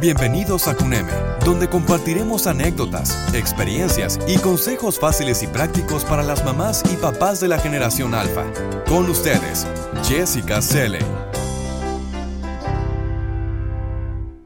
Bienvenidos 0.00 0.66
a 0.66 0.74
CUNEME, 0.74 1.12
donde 1.44 1.68
compartiremos 1.68 2.46
anécdotas, 2.46 3.34
experiencias 3.34 4.18
y 4.26 4.38
consejos 4.38 4.98
fáciles 4.98 5.42
y 5.42 5.46
prácticos 5.46 6.06
para 6.06 6.22
las 6.22 6.42
mamás 6.42 6.82
y 6.90 6.96
papás 6.96 7.38
de 7.38 7.48
la 7.48 7.58
generación 7.58 8.14
alfa. 8.14 8.50
Con 8.88 9.10
ustedes, 9.10 9.66
Jessica 10.02 10.62
Selle. 10.62 11.00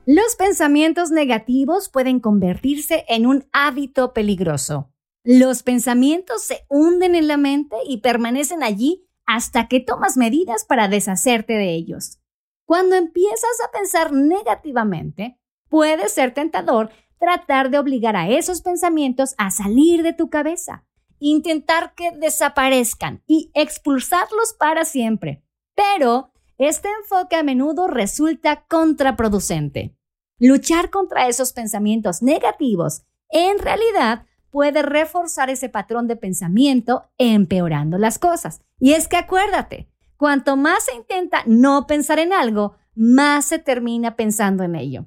Los 0.06 0.34
pensamientos 0.34 1.12
negativos 1.12 1.89
pueden 1.89 2.18
convertirse 2.18 3.05
en 3.07 3.25
un 3.25 3.46
hábito 3.52 4.12
peligroso. 4.12 4.91
Los 5.23 5.62
pensamientos 5.62 6.43
se 6.43 6.66
hunden 6.68 7.14
en 7.14 7.29
la 7.29 7.36
mente 7.36 7.77
y 7.86 7.98
permanecen 7.98 8.64
allí 8.64 9.07
hasta 9.25 9.68
que 9.68 9.79
tomas 9.79 10.16
medidas 10.16 10.64
para 10.64 10.89
deshacerte 10.89 11.52
de 11.52 11.75
ellos. 11.75 12.18
Cuando 12.64 12.96
empiezas 12.96 13.61
a 13.64 13.71
pensar 13.71 14.12
negativamente, 14.12 15.39
puede 15.74 16.08
ser 16.08 16.32
tentador 16.32 16.90
tratar 17.18 17.68
de 17.68 17.80
obligar 17.80 18.14
a 18.14 18.28
esos 18.28 18.62
pensamientos 18.62 19.34
a 19.38 19.50
salir 19.50 20.04
de 20.04 20.12
tu 20.12 20.30
cabeza, 20.30 20.84
intentar 21.18 21.94
que 21.96 22.12
desaparezcan 22.12 23.24
y 23.26 23.50
expulsarlos 23.54 24.54
para 24.56 24.84
siempre. 24.84 25.42
Pero 25.74 26.30
este 26.58 26.88
enfoque 27.02 27.34
a 27.34 27.42
menudo 27.42 27.88
resulta 27.88 28.64
contraproducente. 28.68 29.96
Luchar 30.38 30.90
contra 30.90 31.26
esos 31.26 31.52
pensamientos 31.52 32.22
negativos 32.22 33.02
en 33.28 33.58
realidad 33.58 34.27
puede 34.50 34.80
reforzar 34.80 35.50
ese 35.50 35.69
patrón 35.69 36.06
de 36.06 36.14
pensamiento 36.14 37.11
empeorando 37.19 37.98
las 37.98 38.20
cosas. 38.20 38.61
Y 38.78 38.92
es 38.92 39.08
que 39.08 39.16
acuérdate, 39.16 39.88
cuanto 40.16 40.55
más 40.56 40.84
se 40.84 40.94
intenta 40.94 41.42
no 41.47 41.88
pensar 41.88 42.20
en 42.20 42.33
algo, 42.33 42.77
más 42.94 43.47
se 43.47 43.58
termina 43.58 44.14
pensando 44.14 44.62
en 44.62 44.77
ello. 44.77 45.06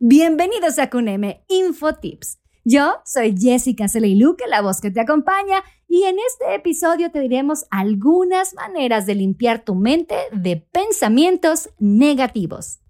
Bienvenidos 0.00 0.80
a 0.80 0.90
Cuneme 0.90 1.44
Infotips. 1.48 2.40
Yo 2.64 2.96
soy 3.04 3.32
Jessica 3.38 3.86
Celeiluque, 3.86 4.44
la 4.48 4.60
voz 4.60 4.80
que 4.80 4.90
te 4.90 5.00
acompaña, 5.00 5.62
y 5.86 6.02
en 6.02 6.16
este 6.18 6.56
episodio 6.56 7.12
te 7.12 7.20
diremos 7.20 7.66
algunas 7.70 8.54
maneras 8.54 9.06
de 9.06 9.14
limpiar 9.14 9.64
tu 9.64 9.76
mente 9.76 10.16
de 10.32 10.56
pensamientos 10.56 11.70
negativos. 11.78 12.80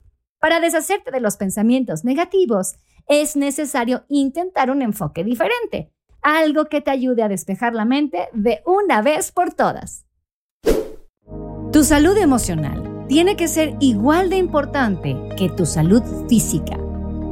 Para 0.40 0.60
deshacerte 0.60 1.10
de 1.10 1.20
los 1.20 1.36
pensamientos 1.36 2.04
negativos, 2.04 2.76
es 3.06 3.36
necesario 3.36 4.06
intentar 4.08 4.70
un 4.70 4.80
enfoque 4.80 5.24
diferente, 5.24 5.92
algo 6.22 6.70
que 6.70 6.80
te 6.80 6.90
ayude 6.90 7.22
a 7.22 7.28
despejar 7.28 7.74
la 7.74 7.84
mente 7.84 8.30
de 8.32 8.62
una 8.64 9.02
vez 9.02 9.30
por 9.30 9.52
todas. 9.52 10.06
Tu 11.70 11.84
salud 11.84 12.16
emocional 12.16 13.06
tiene 13.08 13.36
que 13.36 13.48
ser 13.48 13.76
igual 13.80 14.30
de 14.30 14.38
importante 14.38 15.14
que 15.36 15.50
tu 15.50 15.66
salud 15.66 16.02
física. 16.28 16.78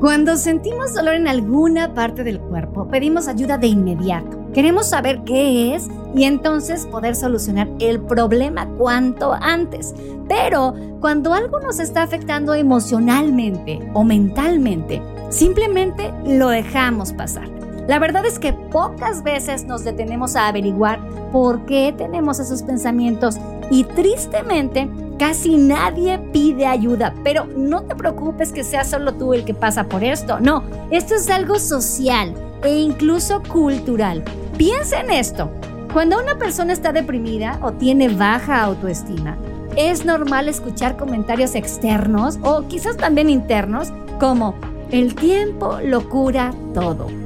Cuando 0.03 0.37
sentimos 0.37 0.95
dolor 0.95 1.15
en 1.15 1.29
alguna 1.29 1.95
parte 1.95 2.25
del 2.25 2.41
cuerpo, 2.41 2.89
pedimos 2.89 3.29
ayuda 3.29 3.57
de 3.57 3.69
inmediato. 3.69 4.37
Queremos 4.53 4.89
saber 4.89 5.23
qué 5.25 5.77
es 5.77 5.87
y 6.13 6.25
entonces 6.25 6.87
poder 6.87 7.15
solucionar 7.15 7.69
el 7.79 8.01
problema 8.01 8.67
cuanto 8.77 9.33
antes. 9.33 9.95
Pero 10.29 10.75
cuando 10.99 11.33
algo 11.33 11.61
nos 11.61 11.79
está 11.79 12.03
afectando 12.03 12.53
emocionalmente 12.53 13.79
o 13.95 14.03
mentalmente, 14.03 15.01
simplemente 15.31 16.13
lo 16.27 16.49
dejamos 16.49 17.13
pasar. 17.13 17.62
La 17.89 17.99
verdad 17.99 18.25
es 18.25 18.39
que 18.39 18.53
pocas 18.53 19.23
veces 19.23 19.65
nos 19.65 19.85
detenemos 19.85 20.37
a 20.37 20.49
averiguar 20.49 21.01
por 21.33 21.65
qué 21.67 21.95
tenemos 21.97 22.39
esos 22.39 22.63
pensamientos 22.63 23.37
y 23.71 23.85
tristemente 23.85 24.89
Casi 25.23 25.57
nadie 25.57 26.19
pide 26.33 26.67
ayuda, 26.67 27.15
pero 27.23 27.47
no 27.47 27.83
te 27.85 27.95
preocupes 27.95 28.51
que 28.51 28.65
sea 28.65 28.83
solo 28.83 29.15
tú 29.15 29.35
el 29.35 29.45
que 29.45 29.55
pasa 29.55 29.85
por 29.85 30.03
esto. 30.03 30.41
No, 30.41 30.65
esto 30.91 31.15
es 31.15 31.31
algo 31.31 31.61
social 31.61 32.35
e 32.65 32.75
incluso 32.75 33.41
cultural. 33.45 34.25
Piensa 34.57 35.01
en 35.01 35.13
esto. 35.13 35.49
Cuando 35.93 36.19
una 36.19 36.39
persona 36.39 36.73
está 36.73 36.91
deprimida 36.91 37.61
o 37.63 37.71
tiene 37.71 38.09
baja 38.09 38.63
autoestima, 38.63 39.37
es 39.77 40.05
normal 40.05 40.49
escuchar 40.49 40.97
comentarios 40.97 41.55
externos 41.55 42.41
o 42.43 42.67
quizás 42.67 42.97
también 42.97 43.31
internos 43.31 43.93
como 44.19 44.57
el 44.91 45.15
tiempo 45.15 45.79
lo 45.85 46.09
cura 46.09 46.53
todo. 46.75 47.22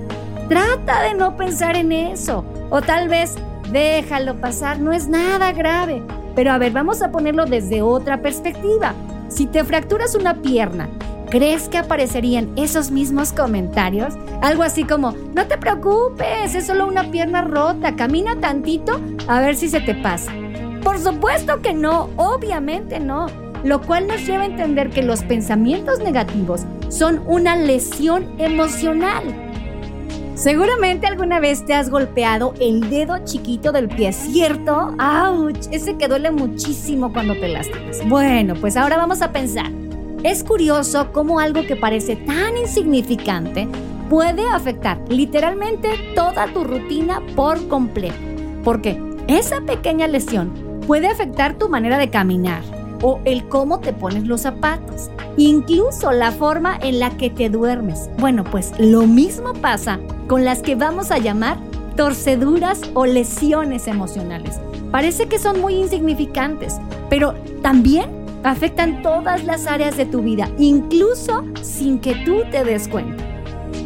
Trata 0.49 1.03
de 1.03 1.15
no 1.15 1.37
pensar 1.37 1.77
en 1.77 1.91
eso 1.91 2.45
o 2.71 2.81
tal 2.81 3.09
vez 3.09 3.35
déjalo 3.73 4.37
pasar, 4.37 4.79
no 4.79 4.93
es 4.93 5.09
nada 5.09 5.53
grave. 5.53 6.03
Pero 6.37 6.53
a 6.53 6.59
ver, 6.59 6.73
vamos 6.73 7.03
a 7.03 7.11
ponerlo 7.11 7.47
desde 7.47 7.83
otra 7.83 8.23
perspectiva. 8.23 8.95
Si 9.29 9.47
te 9.47 9.65
fracturas 9.65 10.15
una 10.15 10.43
pierna, 10.43 10.89
¿crees 11.31 11.69
que 11.69 11.79
aparecerían 11.79 12.53
esos 12.57 12.93
mismos 12.93 13.33
comentarios? 13.33 14.15
Algo 14.41 14.63
así 14.63 14.85
como, 14.85 15.13
no 15.35 15.47
te 15.47 15.59
preocupes, 15.59 16.55
es 16.55 16.67
solo 16.67 16.87
una 16.87 17.11
pierna 17.11 17.43
rota, 17.43 17.97
camina 17.97 18.37
tantito 18.39 19.01
a 19.27 19.41
ver 19.41 19.57
si 19.57 19.69
se 19.69 19.81
te 19.81 19.97
pasa. 19.97 20.31
Por 20.85 21.01
supuesto 21.01 21.61
que 21.61 21.75
no, 21.75 22.09
obviamente 22.17 23.01
no. 23.01 23.27
Lo 23.65 23.81
cual 23.81 24.07
nos 24.07 24.25
lleva 24.25 24.45
a 24.45 24.47
entender 24.47 24.91
que 24.91 25.03
los 25.03 25.25
pensamientos 25.25 25.99
negativos 25.99 26.65
son 26.89 27.23
una 27.27 27.57
lesión 27.57 28.31
emocional 28.39 29.46
Seguramente 30.37 31.07
alguna 31.07 31.41
vez 31.41 31.65
te 31.65 31.73
has 31.73 31.89
golpeado 31.89 32.53
el 32.61 32.91
dedo 32.91 33.25
chiquito 33.25 33.73
del 33.73 33.89
pie, 33.89 34.13
¿cierto? 34.13 34.95
¡Auch! 34.99 35.57
Ese 35.73 35.97
que 35.97 36.09
duele 36.09 36.31
muchísimo 36.31 37.11
cuando 37.11 37.33
te 37.35 37.49
lastimas. 37.49 38.07
Bueno, 38.07 38.53
pues 38.61 38.77
ahora 38.77 38.99
vamos 38.99 39.23
a 39.23 39.33
pensar. 39.33 39.73
Es 40.25 40.45
curioso 40.45 41.11
cómo 41.11 41.41
algo 41.41 41.67
que 41.67 41.75
parece 41.75 42.17
tan 42.17 42.55
insignificante 42.59 43.67
puede 44.11 44.47
afectar 44.47 45.01
literalmente 45.09 45.89
toda 46.15 46.53
tu 46.53 46.65
rutina 46.65 47.23
por 47.35 47.67
completo. 47.69 48.15
Porque 48.63 49.03
esa 49.29 49.63
pequeña 49.63 50.07
lesión 50.07 50.53
puede 50.87 51.09
afectar 51.09 51.57
tu 51.57 51.71
manera 51.71 51.97
de 51.97 52.11
caminar 52.11 52.61
o 53.01 53.21
el 53.25 53.49
cómo 53.49 53.81
te 53.81 53.95
pones 53.95 54.25
los 54.25 54.43
zapatos, 54.43 55.11
incluso 55.39 56.13
la 56.13 56.31
forma 56.31 56.79
en 56.83 56.99
la 56.99 57.17
que 57.17 57.31
te 57.31 57.49
duermes. 57.49 58.11
Bueno, 58.19 58.45
pues 58.45 58.73
lo 58.79 59.07
mismo 59.07 59.55
pasa 59.55 59.99
con 60.27 60.45
las 60.45 60.63
que 60.63 60.75
vamos 60.75 61.11
a 61.11 61.19
llamar 61.19 61.59
torceduras 61.97 62.81
o 62.95 63.07
lesiones 63.07 63.89
emocionales. 63.89 64.61
Parece 64.91 65.27
que 65.27 65.39
son 65.39 65.61
muy 65.61 65.75
insignificantes, 65.75 66.77
pero 67.09 67.35
también 67.63 68.11
afectan 68.45 69.03
todas 69.03 69.45
las 69.45 69.67
áreas 69.67 69.97
de 69.97 70.07
tu 70.07 70.23
vida, 70.23 70.49
incluso 70.59 71.45
sin 71.63 71.99
que 71.99 72.15
tú 72.25 72.43
te 72.51 72.65
des 72.65 72.89
cuenta. 72.89 73.25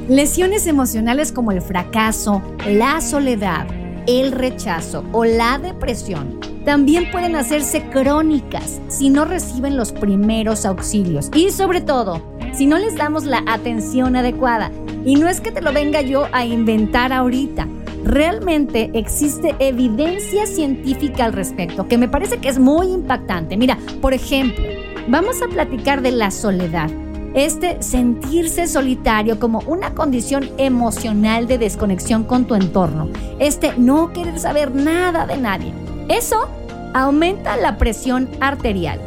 Lesiones 0.09 0.67
emocionales 0.67 1.33
como 1.33 1.53
el 1.53 1.63
fracaso, 1.63 2.43
la 2.67 3.01
soledad, 3.01 3.67
el 4.07 4.33
rechazo 4.33 5.05
o 5.13 5.25
la 5.25 5.59
depresión 5.59 6.41
también 6.65 7.11
pueden 7.11 7.37
hacerse 7.37 7.89
crónicas 7.91 8.81
si 8.89 9.09
no 9.09 9.25
reciben 9.25 9.77
los 9.77 9.93
primeros 9.93 10.67
auxilios 10.67 11.31
y 11.35 11.51
sobre 11.51 11.81
todo 11.81 12.23
si 12.53 12.67
no 12.67 12.79
les 12.79 12.97
damos 12.97 13.25
la 13.25 13.43
atención 13.47 14.17
adecuada. 14.17 14.71
Y 15.05 15.17
no 15.17 15.29
es 15.29 15.41
que 15.41 15.53
te 15.53 15.63
lo 15.63 15.73
venga 15.73 16.01
yo 16.01 16.27
a 16.33 16.45
inventar 16.45 17.13
ahorita. 17.13 17.67
Realmente 18.05 18.91
existe 18.95 19.55
evidencia 19.59 20.47
científica 20.47 21.25
al 21.25 21.33
respecto 21.33 21.87
que 21.87 21.99
me 21.99 22.09
parece 22.09 22.39
que 22.39 22.49
es 22.49 22.59
muy 22.59 22.89
impactante. 22.89 23.57
Mira, 23.57 23.79
por 24.01 24.15
ejemplo, 24.15 24.65
vamos 25.09 25.43
a 25.43 25.49
platicar 25.49 26.03
de 26.03 26.13
la 26.13 26.31
soledad. 26.31 26.91
Este 27.35 27.81
sentirse 27.83 28.67
solitario 28.67 29.39
como 29.39 29.61
una 29.61 29.95
condición 29.95 30.51
emocional 30.59 31.47
de 31.47 31.59
desconexión 31.59 32.25
con 32.25 32.47
tu 32.47 32.55
entorno. 32.55 33.09
Este 33.39 33.73
no 33.77 34.13
querer 34.13 34.39
saber 34.39 34.75
nada 34.75 35.27
de 35.27 35.37
nadie. 35.37 35.73
Eso 36.09 36.49
aumenta 36.93 37.57
la 37.57 37.79
presión 37.79 38.29
arterial 38.41 39.01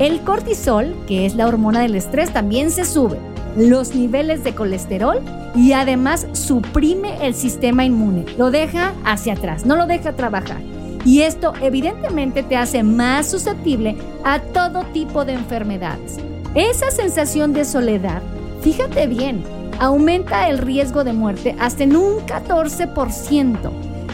el 0.00 0.22
cortisol, 0.22 0.96
que 1.06 1.26
es 1.26 1.34
la 1.34 1.46
hormona 1.46 1.80
del 1.80 1.94
estrés, 1.94 2.32
también 2.32 2.70
se 2.70 2.86
sube. 2.86 3.18
Los 3.56 3.94
niveles 3.94 4.44
de 4.44 4.54
colesterol 4.54 5.20
y 5.54 5.72
además 5.72 6.26
suprime 6.32 7.26
el 7.26 7.34
sistema 7.34 7.84
inmune. 7.84 8.24
Lo 8.38 8.50
deja 8.50 8.94
hacia 9.04 9.32
atrás, 9.32 9.66
no 9.66 9.76
lo 9.76 9.86
deja 9.86 10.14
trabajar. 10.14 10.60
Y 11.04 11.22
esto 11.22 11.54
evidentemente 11.60 12.42
te 12.42 12.56
hace 12.56 12.82
más 12.82 13.30
susceptible 13.30 13.96
a 14.24 14.40
todo 14.40 14.84
tipo 14.92 15.24
de 15.24 15.32
enfermedades. 15.32 16.18
Esa 16.54 16.90
sensación 16.90 17.52
de 17.52 17.64
soledad, 17.64 18.22
fíjate 18.60 19.06
bien, 19.06 19.42
aumenta 19.78 20.48
el 20.48 20.58
riesgo 20.58 21.04
de 21.04 21.12
muerte 21.12 21.56
hasta 21.58 21.84
en 21.84 21.96
un 21.96 22.18
14%. 22.26 23.56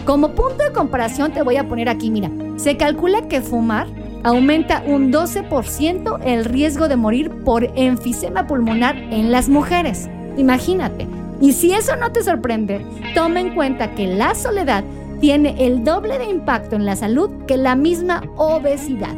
Como 0.04 0.30
punto 0.30 0.62
de 0.62 0.72
comparación 0.72 1.32
te 1.32 1.42
voy 1.42 1.56
a 1.56 1.68
poner 1.68 1.88
aquí, 1.88 2.10
mira, 2.10 2.30
se 2.56 2.76
calcula 2.76 3.26
que 3.28 3.42
fumar 3.42 3.88
aumenta 4.24 4.82
un 4.86 5.12
12% 5.12 6.20
el 6.24 6.44
riesgo 6.44 6.88
de 6.88 6.96
morir 6.96 7.30
por 7.44 7.64
enfisema 7.76 8.46
pulmonar 8.46 8.96
en 8.96 9.30
las 9.30 9.48
mujeres. 9.48 10.08
Imagínate. 10.36 11.06
Y 11.40 11.52
si 11.52 11.72
eso 11.72 11.96
no 11.96 12.12
te 12.12 12.22
sorprende, 12.22 12.84
toma 13.14 13.40
en 13.40 13.54
cuenta 13.54 13.94
que 13.94 14.06
la 14.06 14.34
soledad 14.34 14.84
tiene 15.20 15.66
el 15.66 15.84
doble 15.84 16.18
de 16.18 16.26
impacto 16.26 16.76
en 16.76 16.84
la 16.84 16.96
salud 16.96 17.30
que 17.46 17.56
la 17.56 17.76
misma 17.76 18.22
obesidad. 18.36 19.14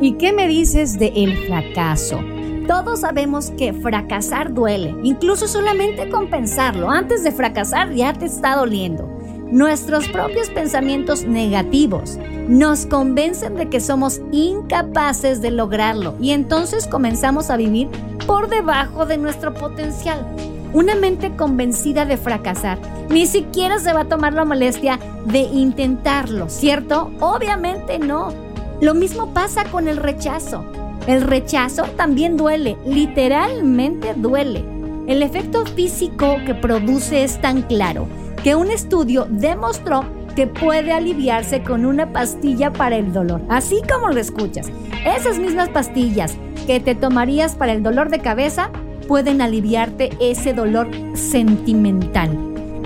¿Y 0.00 0.12
qué 0.12 0.32
me 0.32 0.46
dices 0.46 0.98
de 0.98 1.08
el 1.08 1.36
fracaso? 1.46 2.20
Todos 2.66 3.00
sabemos 3.00 3.50
que 3.52 3.72
fracasar 3.72 4.52
duele, 4.52 4.94
incluso 5.02 5.48
solamente 5.48 6.08
con 6.10 6.28
pensarlo. 6.28 6.90
Antes 6.90 7.24
de 7.24 7.32
fracasar 7.32 7.92
ya 7.94 8.12
te 8.12 8.26
está 8.26 8.56
doliendo. 8.56 9.17
Nuestros 9.50 10.06
propios 10.08 10.50
pensamientos 10.50 11.24
negativos 11.24 12.18
nos 12.48 12.84
convencen 12.84 13.54
de 13.54 13.70
que 13.70 13.80
somos 13.80 14.20
incapaces 14.30 15.40
de 15.40 15.50
lograrlo 15.50 16.16
y 16.20 16.32
entonces 16.32 16.86
comenzamos 16.86 17.48
a 17.48 17.56
vivir 17.56 17.88
por 18.26 18.50
debajo 18.50 19.06
de 19.06 19.16
nuestro 19.16 19.54
potencial. 19.54 20.26
Una 20.74 20.94
mente 20.94 21.34
convencida 21.34 22.04
de 22.04 22.18
fracasar 22.18 22.78
ni 23.08 23.24
siquiera 23.24 23.78
se 23.78 23.94
va 23.94 24.00
a 24.00 24.08
tomar 24.08 24.34
la 24.34 24.44
molestia 24.44 24.98
de 25.24 25.40
intentarlo, 25.40 26.50
¿cierto? 26.50 27.10
Obviamente 27.20 27.98
no. 27.98 28.34
Lo 28.82 28.92
mismo 28.92 29.32
pasa 29.32 29.64
con 29.64 29.88
el 29.88 29.96
rechazo. 29.96 30.62
El 31.06 31.22
rechazo 31.22 31.84
también 31.96 32.36
duele, 32.36 32.76
literalmente 32.84 34.12
duele. 34.14 34.62
El 35.06 35.22
efecto 35.22 35.64
físico 35.64 36.36
que 36.44 36.54
produce 36.54 37.24
es 37.24 37.40
tan 37.40 37.62
claro 37.62 38.06
que 38.42 38.54
un 38.54 38.70
estudio 38.70 39.26
demostró 39.28 40.04
que 40.34 40.46
puede 40.46 40.92
aliviarse 40.92 41.62
con 41.62 41.84
una 41.84 42.12
pastilla 42.12 42.72
para 42.72 42.96
el 42.96 43.12
dolor, 43.12 43.42
así 43.48 43.80
como 43.90 44.08
lo 44.08 44.20
escuchas. 44.20 44.70
Esas 45.04 45.38
mismas 45.38 45.68
pastillas 45.68 46.36
que 46.66 46.80
te 46.80 46.94
tomarías 46.94 47.56
para 47.56 47.72
el 47.72 47.82
dolor 47.82 48.10
de 48.10 48.20
cabeza 48.20 48.70
pueden 49.08 49.40
aliviarte 49.40 50.10
ese 50.20 50.52
dolor 50.52 50.88
sentimental. 51.14 52.30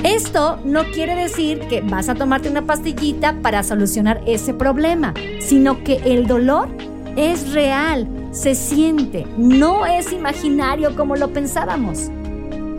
Esto 0.04 0.58
no 0.64 0.84
quiere 0.84 1.14
decir 1.14 1.60
que 1.68 1.80
vas 1.80 2.08
a 2.08 2.14
tomarte 2.14 2.48
una 2.48 2.62
pastillita 2.62 3.36
para 3.42 3.62
solucionar 3.62 4.20
ese 4.26 4.54
problema, 4.54 5.14
sino 5.40 5.84
que 5.84 5.96
el 6.04 6.26
dolor 6.26 6.68
es 7.16 7.52
real, 7.52 8.08
se 8.30 8.54
siente, 8.54 9.26
no 9.36 9.84
es 9.84 10.12
imaginario 10.12 10.96
como 10.96 11.16
lo 11.16 11.32
pensábamos. 11.32 12.10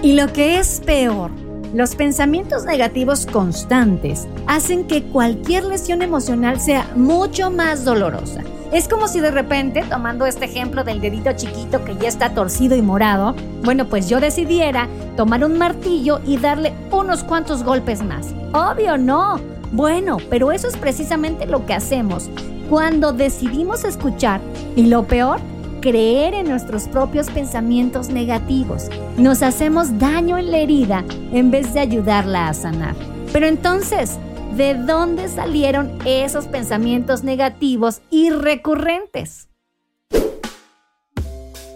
Y 0.02 0.14
lo 0.14 0.34
que 0.34 0.58
es 0.58 0.81
peor, 0.86 1.31
los 1.74 1.96
pensamientos 1.96 2.66
negativos 2.66 3.25
constantes 3.25 4.28
hacen 4.46 4.86
que 4.86 5.04
cualquier 5.04 5.66
lesión 5.66 6.02
emocional 6.02 6.60
sea 6.60 6.88
mucho 6.96 7.50
más 7.50 7.84
dolorosa. 7.84 8.42
Es 8.72 8.88
como 8.88 9.08
si 9.08 9.20
de 9.20 9.31
repente, 9.31 9.84
tomando 9.90 10.25
este 10.25 10.46
ejemplo 10.46 10.84
del 10.84 11.02
dedito 11.02 11.31
chiquito 11.34 11.84
que 11.84 11.96
ya 11.96 12.08
está 12.08 12.34
torcido 12.34 12.75
y 12.75 12.81
morado, 12.81 13.36
bueno, 13.64 13.86
pues 13.86 14.08
yo 14.08 14.20
decidiera 14.20 14.88
tomar 15.18 15.44
un 15.44 15.58
martillo 15.58 16.22
y 16.25 16.38
darle 16.38 16.74
unos 16.92 17.24
cuantos 17.24 17.64
golpes 17.64 18.04
más. 18.04 18.34
Obvio 18.54 18.98
no. 18.98 19.40
Bueno, 19.72 20.18
pero 20.30 20.52
eso 20.52 20.68
es 20.68 20.78
precisamente 20.78 21.48
lo 21.48 21.66
que 21.66 21.74
hacemos 21.74 22.30
cuando 22.70 23.14
decidimos 23.14 23.84
escuchar 23.84 24.42
y 24.75 24.88
lo 24.88 25.04
peor, 25.04 25.40
creer 25.83 26.33
en 26.33 26.47
nuestros 26.47 26.88
propios 26.88 27.30
pensamientos 27.30 28.07
negativos. 28.07 28.88
Nos 29.18 29.44
hacemos 29.44 30.00
daño 30.00 30.38
en 30.38 30.50
la 30.50 30.59
herida 30.59 31.03
en 31.33 31.51
vez 31.51 31.74
de 31.74 31.81
ayudarla 31.81 32.47
a 32.47 32.53
sanar. 32.53 32.95
Pero 33.33 33.47
entonces, 33.47 34.18
¿de 34.56 34.75
dónde 34.75 35.27
salieron 35.27 36.00
esos 36.06 36.45
pensamientos 36.47 37.25
negativos 37.25 38.01
y 38.09 38.30
recurrentes? 38.30 39.50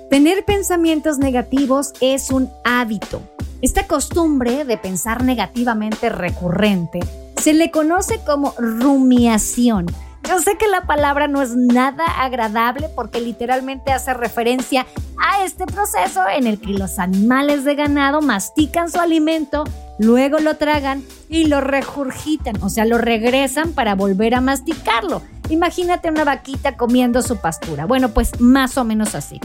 Tener 0.10 0.46
pensamientos 0.46 1.18
negativos 1.18 1.92
es 2.00 2.32
un 2.32 2.50
hábito. 2.64 3.22
Esta 3.62 3.88
costumbre 3.88 4.64
de 4.64 4.78
pensar 4.78 5.22
negativamente 5.22 6.08
recurrente 6.08 7.02
se 7.42 7.54
le 7.54 7.72
conoce 7.72 8.22
como 8.26 8.54
rumiación 8.58 9.86
yo 10.28 10.40
sé 10.40 10.58
que 10.58 10.68
la 10.68 10.82
palabra 10.82 11.28
no 11.28 11.42
es 11.42 11.56
nada 11.56 12.04
agradable 12.20 12.90
porque 12.96 13.22
literalmente 13.22 13.94
hace 13.94 14.14
referencia 14.14 14.86
a 15.18 15.44
este 15.46 15.66
proceso 15.66 16.28
en 16.28 16.48
el 16.48 16.60
que 16.60 16.74
los 16.74 17.00
animales 17.00 17.64
de 17.64 17.76
ganado 17.76 18.22
mastican 18.22 18.92
su 18.92 19.00
alimento, 19.00 19.64
luego 20.00 20.40
lo 20.40 20.56
tragan 20.58 21.04
y 21.30 21.46
lo 21.46 21.62
regurgitan, 21.62 22.62
o 22.62 22.70
sea, 22.70 22.86
lo 22.86 22.98
regresan 22.98 23.72
para 23.72 23.96
volver 23.96 24.36
a 24.36 24.42
masticarlo. 24.42 25.22
Imagínate 25.50 26.10
una 26.10 26.26
vaquita 26.26 26.76
comiendo 26.76 27.22
su 27.22 27.38
pastura. 27.38 27.86
Bueno, 27.86 28.10
pues 28.10 28.40
más 28.42 28.78
o 28.78 28.84
menos 28.84 29.16
así. 29.16 29.40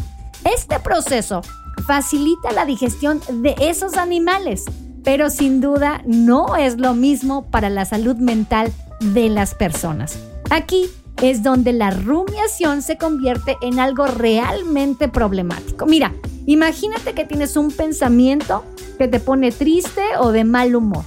Este 0.45 0.81
proceso 0.81 1.43
facilita 1.87 2.51
la 2.53 2.65
digestión 2.65 3.21
de 3.31 3.55
esos 3.61 3.97
animales, 3.97 4.65
pero 5.05 5.31
sin 5.31 5.61
duda 5.61 6.03
no 6.05 6.57
es 6.57 6.79
lo 6.79 6.95
mismo 6.95 7.47
para 7.51 7.71
la 7.71 7.85
salud 7.85 8.17
mental 8.17 8.73
de 9.01 9.29
las 9.29 9.55
personas. 9.55 10.19
Aquí 10.53 10.91
es 11.23 11.43
donde 11.43 11.73
la 11.73 11.89
rumiación 11.91 12.83
se 12.83 12.99
convierte 12.99 13.57
en 13.63 13.81
algo 13.81 14.07
realmente 14.07 15.09
problemático. 15.09 15.87
Mira, 15.87 16.13
imagínate 16.45 17.15
que 17.15 17.25
tienes 17.25 17.57
un 17.57 17.71
pensamiento 17.71 18.63
que 18.99 19.09
te 19.09 19.19
pone 19.19 19.51
triste 19.51 20.03
o 20.21 20.31
de 20.31 20.45
mal 20.45 20.77
humor. 20.77 21.05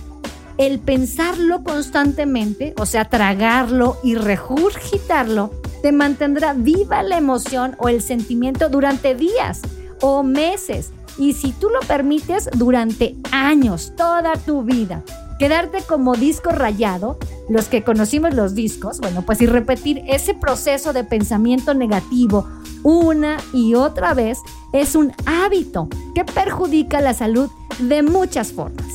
El 0.58 0.80
pensarlo 0.80 1.64
constantemente, 1.64 2.74
o 2.80 2.88
sea, 2.88 3.06
tragarlo 3.06 3.98
y 4.02 4.16
regurgitarlo, 4.16 5.52
te 5.84 5.92
mantendrá 5.92 6.54
viva 6.54 7.04
la 7.04 7.20
emoción 7.20 7.76
o 7.78 7.88
el 7.88 8.02
sentimiento 8.02 8.70
durante 8.70 9.14
días 9.14 9.62
o 10.02 10.24
meses 10.24 10.90
y 11.20 11.34
si 11.34 11.52
tú 11.52 11.70
lo 11.70 11.82
permites 11.82 12.50
durante 12.56 13.16
años, 13.32 13.94
toda 13.96 14.34
tu 14.38 14.64
vida 14.64 15.04
quedarte 15.40 15.80
como 15.84 16.16
disco 16.16 16.50
rayado, 16.50 17.18
los 17.50 17.68
que 17.68 17.84
conocimos 17.84 18.34
los 18.34 18.56
discos, 18.56 19.00
bueno, 19.00 19.24
pues 19.24 19.42
y 19.42 19.46
repetir 19.46 20.04
ese 20.08 20.34
proceso 20.34 20.94
de 20.94 21.04
pensamiento 21.04 21.74
negativo 21.74 22.48
una 22.84 23.38
y 23.52 23.74
otra 23.74 24.14
vez 24.14 24.40
es 24.72 24.96
un 24.96 25.12
hábito 25.26 25.90
que 26.14 26.24
perjudica 26.24 27.02
la 27.02 27.16
salud 27.16 27.50
de 27.80 28.04
muchas 28.04 28.54
formas. 28.54 28.86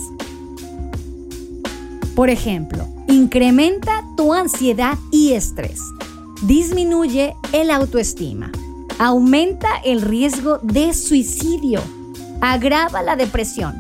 Por 2.15 2.31
ejemplo, 2.31 2.87
incrementa 3.09 4.05
tu 4.17 4.33
ansiedad 4.33 4.97
y 5.11 5.33
estrés, 5.33 5.81
disminuye 6.43 7.35
el 7.53 7.71
autoestima, 7.71 8.53
aumenta 8.99 9.69
el 9.85 10.03
riesgo 10.03 10.59
de 10.59 10.95
suicidio, 10.95 11.81
agrava 12.41 13.03
la 13.03 13.17
depresión, 13.17 13.75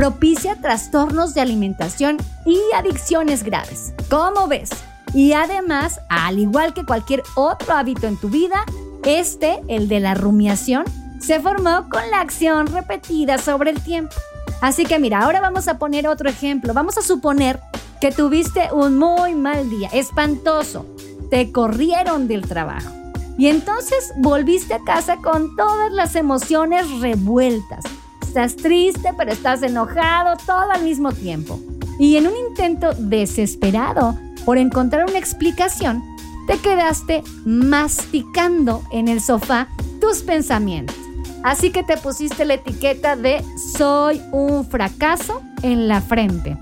propicia 0.00 0.56
trastornos 0.56 1.34
de 1.34 1.42
alimentación 1.42 2.16
y 2.46 2.58
adicciones 2.74 3.42
graves. 3.42 3.92
¿Cómo 4.08 4.48
ves? 4.48 4.70
Y 5.12 5.34
además, 5.34 6.00
al 6.08 6.38
igual 6.38 6.72
que 6.72 6.86
cualquier 6.86 7.22
otro 7.36 7.74
hábito 7.74 8.06
en 8.06 8.16
tu 8.16 8.30
vida, 8.30 8.64
este, 9.04 9.60
el 9.68 9.88
de 9.88 10.00
la 10.00 10.14
rumiación, 10.14 10.84
se 11.20 11.38
formó 11.38 11.90
con 11.90 12.10
la 12.10 12.22
acción 12.22 12.68
repetida 12.68 13.36
sobre 13.36 13.72
el 13.72 13.82
tiempo. 13.82 14.14
Así 14.62 14.86
que 14.86 14.98
mira, 14.98 15.20
ahora 15.20 15.42
vamos 15.42 15.68
a 15.68 15.76
poner 15.76 16.08
otro 16.08 16.30
ejemplo. 16.30 16.72
Vamos 16.72 16.96
a 16.96 17.02
suponer 17.02 17.60
que 18.00 18.10
tuviste 18.10 18.70
un 18.72 18.96
muy 18.96 19.34
mal 19.34 19.68
día, 19.68 19.90
espantoso. 19.92 20.86
Te 21.30 21.52
corrieron 21.52 22.26
del 22.26 22.48
trabajo. 22.48 22.90
Y 23.36 23.48
entonces 23.48 24.14
volviste 24.16 24.72
a 24.72 24.82
casa 24.82 25.18
con 25.18 25.56
todas 25.56 25.92
las 25.92 26.16
emociones 26.16 26.90
revueltas 27.02 27.84
estás 28.30 28.54
triste, 28.54 29.12
pero 29.16 29.32
estás 29.32 29.60
enojado, 29.64 30.36
todo 30.46 30.70
al 30.70 30.84
mismo 30.84 31.10
tiempo. 31.10 31.58
Y 31.98 32.16
en 32.16 32.28
un 32.28 32.34
intento 32.36 32.92
desesperado 32.94 34.16
por 34.44 34.56
encontrar 34.56 35.06
una 35.08 35.18
explicación, 35.18 36.00
te 36.46 36.56
quedaste 36.58 37.24
masticando 37.44 38.84
en 38.92 39.08
el 39.08 39.20
sofá 39.20 39.66
tus 40.00 40.22
pensamientos. 40.22 40.94
Así 41.42 41.72
que 41.72 41.82
te 41.82 41.96
pusiste 41.96 42.44
la 42.44 42.54
etiqueta 42.54 43.16
de 43.16 43.44
soy 43.76 44.22
un 44.30 44.64
fracaso 44.64 45.42
en 45.64 45.88
la 45.88 46.00
frente. 46.00 46.56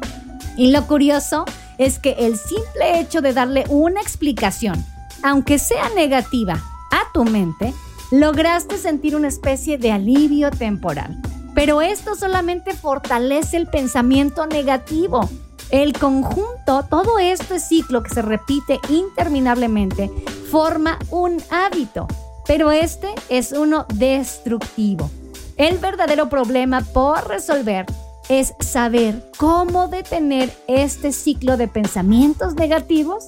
Y 0.57 0.73
lo 0.73 0.87
curioso 0.87 1.45
es 1.77 1.99
que 1.99 2.13
el 2.13 2.39
simple 2.39 2.99
hecho 2.99 3.21
de 3.21 3.35
darle 3.35 3.67
una 3.69 4.01
explicación, 4.01 4.83
aunque 5.23 5.59
sea 5.59 5.91
negativa, 5.95 6.55
a 6.91 7.13
tu 7.13 7.25
mente, 7.25 7.75
lograste 8.11 8.79
sentir 8.79 9.15
una 9.15 9.29
especie 9.29 9.77
de 9.77 9.93
alivio 9.93 10.51
temporal. 10.51 11.21
Pero 11.59 11.83
esto 11.83 12.15
solamente 12.15 12.73
fortalece 12.73 13.57
el 13.57 13.67
pensamiento 13.67 14.47
negativo. 14.47 15.29
El 15.71 15.93
conjunto, 15.93 16.85
todo 16.89 17.19
este 17.19 17.59
ciclo 17.59 18.05
que 18.05 18.15
se 18.15 18.23
repite 18.23 18.79
interminablemente, 18.89 20.09
forma 20.53 21.01
un 21.11 21.43
hábito, 21.51 22.07
pero 22.47 22.71
este 22.71 23.09
es 23.29 23.51
uno 23.51 23.87
destructivo. 23.93 25.11
El 25.57 25.79
verdadero 25.79 26.29
problema 26.29 26.81
por 26.81 27.27
resolver 27.27 27.87
es 28.29 28.55
saber 28.61 29.29
cómo 29.37 29.89
detener 29.89 30.57
este 30.69 31.11
ciclo 31.11 31.57
de 31.57 31.67
pensamientos 31.67 32.55
negativos. 32.55 33.25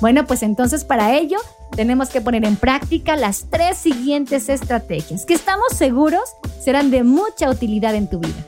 Bueno, 0.00 0.24
pues 0.26 0.42
entonces 0.42 0.84
para 0.84 1.14
ello 1.18 1.36
tenemos 1.74 2.08
que 2.10 2.20
poner 2.20 2.44
en 2.44 2.56
práctica 2.56 3.16
las 3.16 3.50
tres 3.50 3.76
siguientes 3.76 4.48
estrategias 4.48 5.26
que 5.26 5.34
estamos 5.34 5.66
seguros 5.74 6.22
serán 6.62 6.90
de 6.90 7.02
mucha 7.02 7.50
utilidad 7.50 7.94
en 7.94 8.08
tu 8.08 8.20
vida. 8.20 8.46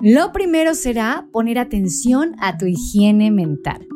Lo 0.00 0.32
primero 0.32 0.74
será 0.74 1.26
poner 1.32 1.58
atención 1.58 2.36
a 2.38 2.56
tu 2.56 2.66
higiene 2.66 3.30
mental. 3.30 3.86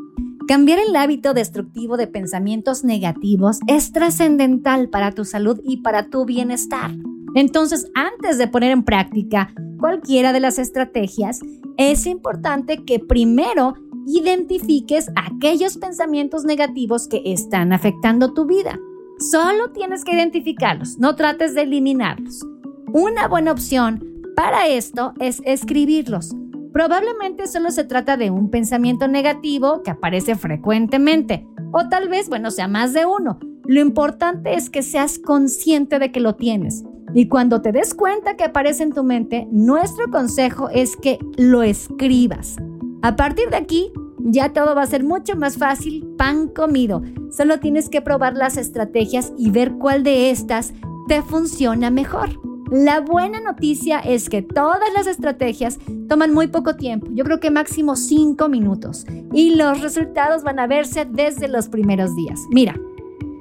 Cambiar 0.49 0.81
el 0.81 0.97
hábito 0.97 1.33
destructivo 1.33 1.97
de 1.97 2.09
pensamientos 2.09 2.83
negativos 2.83 3.61
es 3.69 3.93
trascendental 3.93 4.89
para 4.89 5.13
tu 5.13 5.25
salud 5.25 5.61
y 5.63 5.79
para 5.79 6.09
tu 6.09 6.25
bienestar. 6.25 6.91
Entonces, 7.37 7.87
antes 7.95 8.37
de 8.37 8.49
poner 8.49 8.73
en 8.73 8.83
práctica 8.83 9.55
cualquiera 9.79 10.33
de 10.33 10.41
las 10.41 10.59
estrategias, 10.59 11.41
es 11.77 12.07
importante 12.07 12.85
que 12.85 12.99
primero 12.99 13.75
identifiques 14.07 15.11
aquellos 15.17 15.77
pensamientos 15.77 16.45
negativos 16.45 17.09
que 17.09 17.23
están 17.25 17.73
afectando 17.73 18.33
tu 18.35 18.47
vida. 18.47 18.79
Solo 19.19 19.71
tienes 19.73 20.05
que 20.05 20.15
identificarlos, 20.15 20.99
no 20.99 21.15
trates 21.17 21.55
de 21.55 21.63
eliminarlos. 21.63 22.47
Una 22.93 23.29
buena 23.29 23.53
opción 23.53 24.05
para 24.35 24.67
esto 24.67 25.15
es 25.21 25.41
escribirlos. 25.45 26.35
Probablemente 26.73 27.47
solo 27.47 27.71
se 27.71 27.85
trata 27.85 28.17
de 28.17 28.31
un 28.31 28.51
pensamiento 28.51 29.07
negativo 29.07 29.83
que 29.83 29.91
aparece 29.91 30.35
frecuentemente, 30.37 31.47
o 31.71 31.89
tal 31.89 32.09
vez, 32.09 32.29
bueno, 32.29 32.51
sea 32.51 32.67
más 32.67 32.93
de 32.93 33.07
uno. 33.07 33.39
Lo 33.65 33.81
importante 33.81 34.55
es 34.55 34.71
que 34.71 34.83
seas 34.83 35.19
consciente 35.19 35.99
de 35.99 36.11
que 36.11 36.21
lo 36.21 36.35
tienes. 36.35 36.85
Y 37.15 37.29
cuando 37.29 37.61
te 37.61 37.73
des 37.73 37.95
cuenta 37.95 38.37
que 38.37 38.45
aparece 38.45 38.83
en 38.83 38.93
tu 38.93 39.05
mente, 39.05 39.47
nuestro 39.51 40.11
consejo 40.11 40.71
es 40.71 40.97
que 40.97 41.19
lo 41.37 41.63
escribas. 41.63 42.57
A 43.03 43.17
partir 43.17 43.51
de 43.51 43.57
aquí, 43.57 43.93
ya 44.21 44.53
todo 44.53 44.77
va 44.77 44.83
a 44.83 44.87
ser 44.87 45.03
mucho 45.03 45.35
más 45.35 45.59
fácil, 45.59 46.07
pan 46.17 46.47
comido. 46.47 47.03
Solo 47.37 47.59
tienes 47.59 47.89
que 47.89 48.01
probar 48.01 48.37
las 48.37 48.57
estrategias 48.57 49.33
y 49.37 49.51
ver 49.51 49.73
cuál 49.73 50.05
de 50.05 50.31
estas 50.31 50.73
te 51.09 51.21
funciona 51.23 51.91
mejor. 51.91 52.41
La 52.71 53.01
buena 53.01 53.41
noticia 53.41 53.99
es 53.99 54.31
que 54.31 54.41
todas 54.41 54.93
las 54.95 55.07
estrategias 55.07 55.79
toman 56.09 56.33
muy 56.33 56.47
poco 56.47 56.77
tiempo, 56.77 57.09
yo 57.13 57.25
creo 57.25 57.41
que 57.41 57.51
máximo 57.51 57.97
5 57.97 58.49
minutos, 58.49 59.05
y 59.35 59.57
los 59.57 59.81
resultados 59.81 60.43
van 60.43 60.59
a 60.59 60.67
verse 60.67 61.05
desde 61.05 61.49
los 61.49 61.69
primeros 61.69 62.15
días. 62.17 62.41
Mira, 62.51 62.79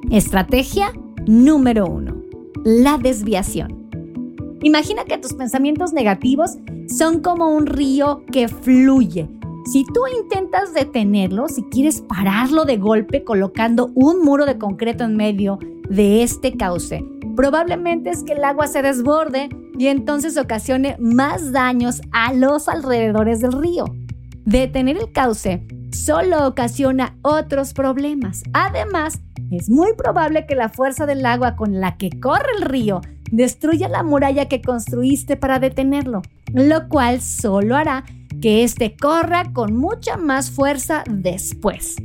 estrategia 0.10 0.92
número 1.28 1.86
1, 1.86 2.14
la 2.66 2.98
desviación. 2.98 3.88
Imagina 4.64 5.06
que 5.06 5.18
tus 5.18 5.34
pensamientos 5.34 5.94
negativos 5.94 6.58
son 6.88 7.22
como 7.22 7.56
un 7.56 7.68
río 7.68 8.26
que 8.32 8.48
fluye. 8.48 9.30
Si 9.66 9.86
tú 9.86 10.02
intentas 10.20 10.74
detenerlo, 10.74 11.48
si 11.48 11.64
quieres 11.64 12.02
pararlo 12.02 12.66
de 12.66 12.78
golpe 12.78 13.24
colocando 13.24 13.92
un 13.94 14.22
muro 14.24 14.46
de 14.46 14.58
concreto 14.58 15.04
en 15.04 15.16
medio 15.16 15.60
de 15.88 16.24
este 16.24 16.58
cauce, 16.58 17.06
probablemente 17.36 18.10
es 18.10 18.24
que 18.24 18.34
el 18.34 18.44
agua 18.44 18.68
se 18.68 18.82
desborde 18.82 19.50
y 19.78 19.88
entonces 19.88 20.38
ocasione 20.38 20.98
más 21.00 21.52
daños 21.52 22.02
a 22.12 22.34
los 22.34 22.68
alrededores 22.68 23.40
del 23.40 23.52
río. 23.52 23.86
Detener 24.46 24.98
el 24.98 25.12
cauce 25.12 25.64
solo 25.92 26.48
ocasiona 26.48 27.16
otros 27.22 27.74
problemas. 27.74 28.42
Además, 28.54 29.22
es 29.52 29.70
muy 29.70 29.94
probable 29.94 30.48
que 30.48 30.56
la 30.56 30.70
fuerza 30.70 31.06
del 31.06 31.26
agua 31.26 31.56
con 31.56 31.80
la 31.80 31.98
que 31.98 32.10
corre 32.20 32.50
el 32.58 32.64
río 32.64 33.02
destruya 33.32 33.88
la 33.90 34.02
muralla 34.02 34.48
que 34.48 34.62
construiste 34.62 35.38
para 35.38 35.60
detenerlo, 35.60 36.22
lo 36.54 36.90
cual 36.90 37.22
solo 37.22 37.76
hará 37.76 38.06
que 38.42 38.64
éste 38.64 38.96
corra 38.96 39.54
con 39.54 39.78
mucha 39.78 40.18
más 40.18 40.52
fuerza 40.52 41.04
después. 41.10 41.96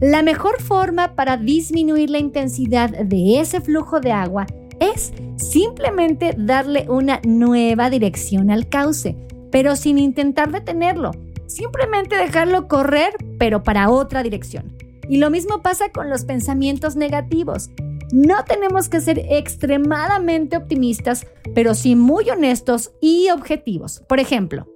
La 0.00 0.22
mejor 0.22 0.62
forma 0.62 1.16
para 1.16 1.36
disminuir 1.36 2.10
la 2.10 2.18
intensidad 2.18 2.90
de 2.90 3.40
ese 3.40 3.60
flujo 3.60 3.98
de 4.00 4.12
agua 4.12 4.46
es 4.78 5.12
simplemente 5.36 6.34
darle 6.38 6.86
una 6.88 7.20
nueva 7.24 7.90
dirección 7.90 8.50
al 8.50 8.68
cauce, 8.68 9.16
pero 9.50 9.74
sin 9.74 9.98
intentar 9.98 10.52
detenerlo. 10.52 11.10
Simplemente 11.46 12.16
dejarlo 12.16 12.68
correr, 12.68 13.14
pero 13.38 13.64
para 13.64 13.90
otra 13.90 14.22
dirección. 14.22 14.76
Y 15.08 15.16
lo 15.16 15.30
mismo 15.30 15.62
pasa 15.62 15.90
con 15.90 16.10
los 16.10 16.24
pensamientos 16.24 16.94
negativos. 16.94 17.70
No 18.12 18.44
tenemos 18.44 18.88
que 18.88 19.00
ser 19.00 19.18
extremadamente 19.18 20.56
optimistas, 20.56 21.26
pero 21.54 21.74
sí 21.74 21.96
muy 21.96 22.28
honestos 22.30 22.92
y 23.00 23.30
objetivos. 23.30 24.02
Por 24.06 24.20
ejemplo, 24.20 24.66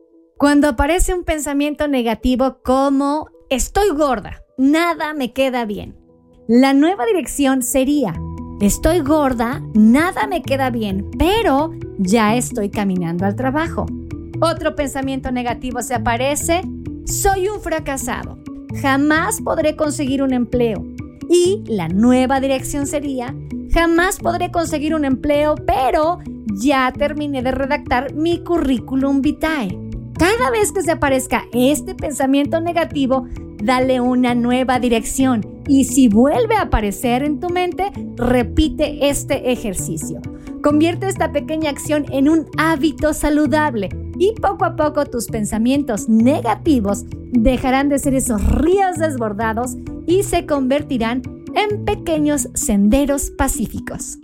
cuando 0.43 0.67
aparece 0.67 1.15
un 1.15 1.23
pensamiento 1.23 1.87
negativo 1.87 2.59
como 2.65 3.29
estoy 3.49 3.91
gorda, 3.91 4.43
nada 4.59 5.15
me 5.15 5.33
queda 5.33 5.67
bien. 5.67 5.97
La 6.49 6.75
nueva 6.75 7.07
dirección 7.07 7.63
sería 7.63 8.13
Estoy 8.61 9.03
gorda, 9.03 9.63
nada 9.73 10.27
me 10.27 10.43
queda 10.43 10.71
bien, 10.71 11.09
pero 11.17 11.71
ya 11.97 12.35
estoy 12.35 12.71
caminando 12.71 13.25
al 13.25 13.37
trabajo. 13.37 13.87
Otro 14.41 14.75
pensamiento 14.75 15.31
negativo 15.31 15.81
se 15.81 15.95
aparece, 15.95 16.63
soy 17.07 17.47
un 17.47 17.61
fracasado, 17.61 18.37
jamás 18.83 19.41
podré 19.43 19.77
conseguir 19.77 20.25
un 20.25 20.33
empleo. 20.33 20.85
Y 21.31 21.63
la 21.69 21.87
nueva 21.87 22.41
dirección 22.41 22.89
sería, 22.89 23.33
jamás 23.73 24.19
podré 24.19 24.51
conseguir 24.51 24.97
un 24.97 25.05
empleo, 25.05 25.55
pero 25.55 26.19
ya 26.55 26.93
terminé 26.93 27.45
de 27.45 27.53
redactar 27.53 28.13
mi 28.15 28.43
currículum 28.43 29.23
vitae. 29.23 29.82
Cada 30.23 30.53
vez 30.53 30.71
que 30.71 30.83
se 30.83 30.93
aparezca 30.93 31.47
este 31.53 31.97
pensamiento 31.97 32.61
negativo, 32.61 33.27
dale 33.61 34.01
una 34.01 34.37
nueva 34.37 34.79
dirección 34.79 35.45
y 35.67 35.83
si 35.87 36.07
vuelve 36.07 36.55
a 36.55 36.63
aparecer 36.63 37.25
en 37.25 37.41
tu 37.41 37.49
mente, 37.49 37.91
repite 38.15 39.09
este 39.09 39.51
ejercicio. 39.51 40.21
Convierte 40.63 41.09
esta 41.09 41.33
pequeña 41.33 41.71
acción 41.71 42.07
en 42.13 42.29
un 42.29 42.47
hábito 42.57 43.15
saludable 43.15 43.89
y 44.17 44.33
poco 44.41 44.65
a 44.65 44.77
poco 44.77 45.07
tus 45.07 45.27
pensamientos 45.27 46.09
negativos 46.09 47.05
dejarán 47.33 47.89
de 47.89 47.99
ser 47.99 48.15
esos 48.15 48.47
ríos 48.47 48.99
desbordados 48.99 49.73
y 50.07 50.23
se 50.23 50.47
convertirán 50.47 51.23
en 51.57 51.85
pequeños 51.85 52.49
senderos 52.55 53.31
pacíficos. 53.31 54.19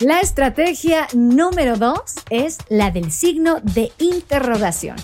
La 0.00 0.20
estrategia 0.20 1.06
número 1.14 1.76
2 1.76 2.00
es 2.30 2.58
la 2.68 2.90
del 2.90 3.12
signo 3.12 3.60
de 3.62 3.92
interrogación. 3.98 4.96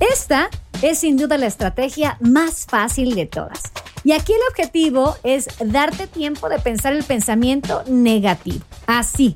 Esta 0.00 0.50
es 0.82 0.98
sin 0.98 1.16
duda 1.16 1.38
la 1.38 1.46
estrategia 1.46 2.16
más 2.20 2.66
fácil 2.66 3.14
de 3.14 3.26
todas. 3.26 3.62
Y 4.02 4.10
aquí 4.10 4.32
el 4.32 4.40
objetivo 4.50 5.16
es 5.22 5.46
darte 5.64 6.08
tiempo 6.08 6.48
de 6.48 6.58
pensar 6.58 6.92
el 6.92 7.04
pensamiento 7.04 7.84
negativo. 7.86 8.64
Así, 8.86 9.32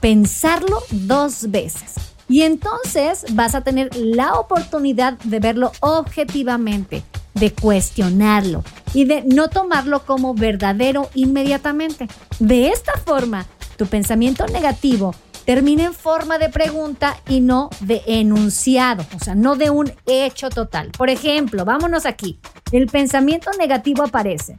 pensarlo 0.00 0.82
dos 0.90 1.50
veces. 1.50 1.94
Y 2.28 2.42
entonces 2.42 3.24
vas 3.32 3.54
a 3.54 3.62
tener 3.62 3.96
la 3.96 4.34
oportunidad 4.34 5.14
de 5.20 5.40
verlo 5.40 5.72
objetivamente, 5.80 7.02
de 7.32 7.50
cuestionarlo 7.54 8.62
y 8.92 9.06
de 9.06 9.22
no 9.24 9.48
tomarlo 9.48 10.04
como 10.04 10.34
verdadero 10.34 11.08
inmediatamente. 11.14 12.08
De 12.38 12.68
esta 12.68 12.92
forma, 12.98 13.46
tu 13.76 13.86
pensamiento 13.86 14.46
negativo 14.46 15.14
termina 15.44 15.84
en 15.84 15.94
forma 15.94 16.38
de 16.38 16.48
pregunta 16.48 17.16
y 17.28 17.40
no 17.40 17.70
de 17.80 18.02
enunciado, 18.06 19.04
o 19.14 19.18
sea, 19.22 19.34
no 19.34 19.56
de 19.56 19.70
un 19.70 19.92
hecho 20.06 20.50
total. 20.50 20.90
Por 20.96 21.10
ejemplo, 21.10 21.64
vámonos 21.64 22.06
aquí. 22.06 22.40
El 22.72 22.86
pensamiento 22.86 23.50
negativo 23.58 24.04
aparece. 24.04 24.56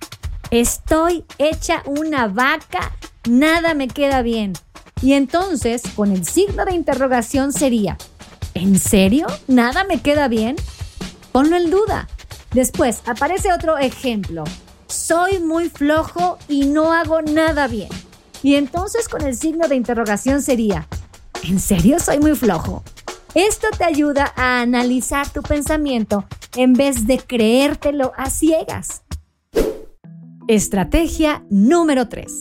Estoy 0.52 1.26
hecha 1.38 1.82
una 1.86 2.28
vaca, 2.28 2.96
nada 3.28 3.74
me 3.74 3.88
queda 3.88 4.22
bien. 4.22 4.54
Y 5.02 5.14
entonces, 5.14 5.82
con 5.96 6.12
el 6.12 6.26
signo 6.26 6.66
de 6.66 6.74
interrogación 6.74 7.52
sería, 7.52 7.98
¿en 8.54 8.80
serio? 8.80 9.28
¿Nada 9.48 9.84
me 9.84 10.02
queda 10.02 10.28
bien? 10.28 10.56
Ponlo 11.32 11.58
en 11.58 11.70
duda. 11.70 12.08
Después 12.54 13.02
aparece 13.06 13.52
otro 13.52 13.78
ejemplo. 13.78 14.46
Soy 14.88 15.40
muy 15.40 15.70
flojo 15.70 16.38
y 16.48 16.68
no 16.68 16.94
hago 16.94 17.22
nada 17.22 17.68
bien. 17.68 17.90
Y 18.46 18.58
entonces 18.58 19.10
con 19.10 19.24
el 19.24 19.36
signo 19.36 19.68
de 19.68 19.76
interrogación 19.76 20.40
sería, 20.44 20.88
¿en 21.42 21.60
serio 21.60 21.98
soy 21.98 22.20
muy 22.20 22.36
flojo? 22.36 22.84
Esto 23.34 23.66
te 23.76 23.84
ayuda 23.84 24.34
a 24.36 24.62
analizar 24.62 25.28
tu 25.30 25.42
pensamiento 25.42 26.26
en 26.56 26.74
vez 26.74 27.08
de 27.08 27.18
creértelo 27.18 28.12
a 28.16 28.30
ciegas. 28.30 29.04
Estrategia 30.48 31.44
número 31.50 32.08
3. 32.08 32.32